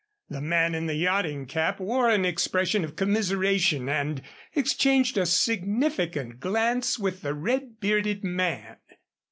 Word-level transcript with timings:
The 0.31 0.41
man 0.41 0.73
in 0.73 0.87
the 0.87 0.95
yachting 0.95 1.45
cap 1.45 1.79
wore 1.79 2.09
an 2.09 2.25
expression 2.25 2.83
of 2.83 2.95
commiseration 2.95 3.87
and 3.87 4.23
exchanged 4.55 5.15
a 5.15 5.27
significant 5.27 6.39
glance 6.39 6.97
with 6.97 7.21
the 7.21 7.35
red 7.35 7.79
bearded 7.79 8.23
man. 8.23 8.77